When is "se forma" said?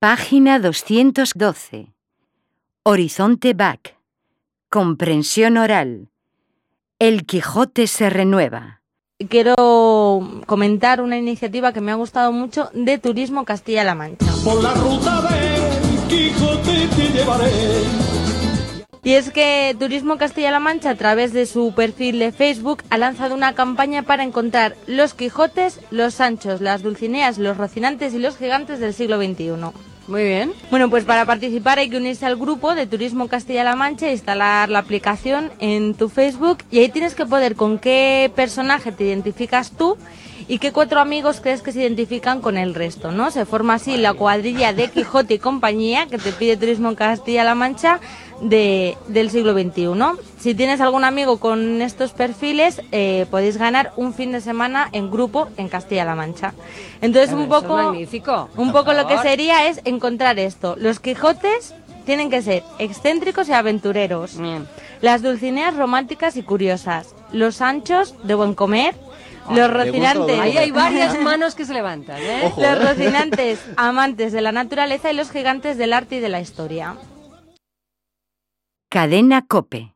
43.30-43.74